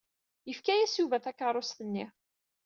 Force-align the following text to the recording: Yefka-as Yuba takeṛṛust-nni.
Yefka-as 0.49 0.93
Yuba 0.99 1.23
takeṛṛust-nni. 1.23 2.05